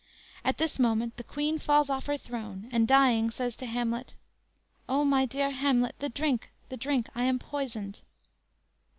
At 0.43 0.57
this 0.57 0.79
moment 0.79 1.17
the 1.17 1.23
Queen 1.23 1.59
falls 1.59 1.87
off 1.91 2.07
her 2.07 2.17
throne, 2.17 2.67
and 2.71 2.87
dying, 2.87 3.29
says 3.29 3.55
to 3.57 3.67
Hamlet: 3.67 4.15
_"O, 4.89 5.05
my 5.05 5.27
dear 5.27 5.51
Hamlet; 5.51 5.93
the 5.99 6.09
drink, 6.09 6.51
the 6.69 6.77
drink; 6.77 7.07
I 7.13 7.25
am 7.25 7.37
poisoned!" 7.37 8.01